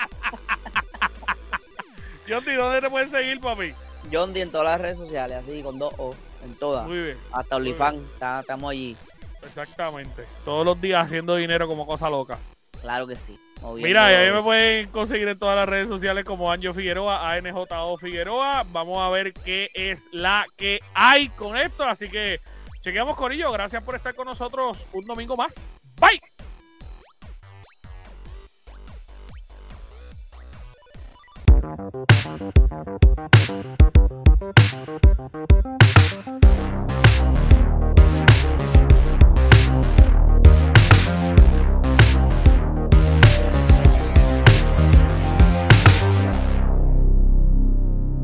[2.27, 3.73] Yondi, ¿dónde te puedes seguir, papi?
[4.11, 6.13] Yondi en todas las redes sociales, así con dos O,
[6.43, 6.85] en todas.
[6.85, 7.17] Muy bien.
[7.31, 8.01] Hasta OnlyFans,
[8.41, 8.97] estamos allí.
[9.45, 10.25] Exactamente.
[10.43, 12.37] Todos los días haciendo dinero como cosa loca.
[12.81, 13.39] Claro que sí.
[13.75, 17.97] Mira, y ahí me pueden conseguir en todas las redes sociales como Anjo Figueroa, ANJO
[17.97, 18.63] Figueroa.
[18.71, 21.83] Vamos a ver qué es la que hay con esto.
[21.83, 22.39] Así que
[22.81, 23.51] chequeamos con ello.
[23.51, 25.67] Gracias por estar con nosotros un domingo más.
[25.99, 26.21] Bye.
[31.89, 32.11] Thank
[37.81, 37.96] you.